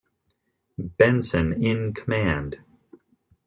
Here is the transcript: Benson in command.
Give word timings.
Benson 0.97 1.63
in 1.63 1.93
command. 1.93 2.57